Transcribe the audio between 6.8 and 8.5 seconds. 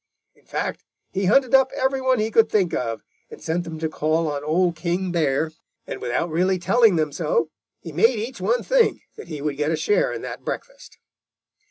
them so, he made each